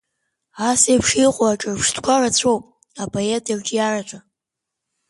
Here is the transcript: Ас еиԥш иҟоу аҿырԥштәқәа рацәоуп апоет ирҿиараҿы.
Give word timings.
Ас 0.69 0.81
еиԥш 0.91 1.09
иҟоу 1.25 1.47
аҿырԥштәқәа 1.51 2.21
рацәоуп 2.21 2.63
апоет 3.03 3.45
ирҿиараҿы. 3.51 4.19